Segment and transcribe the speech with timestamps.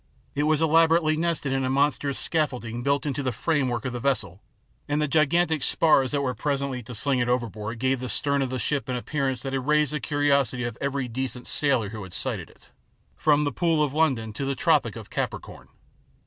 [0.33, 4.41] It was elaborately nested in a monstrous scaffolding built into the framework of the vessel,
[4.87, 8.41] and the gigantic spars that were pre sently to sling it overboard gave the stern
[8.41, 12.01] of the ship an appearance that had raised the curiosity of every decent sailor who
[12.01, 12.71] had sighted it,
[13.15, 15.67] from the Pool of London to the Tropic of Capricorn.